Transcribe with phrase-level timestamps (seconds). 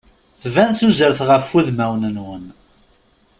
[0.41, 2.45] Tban tuzert ɣef udmawen-nwen.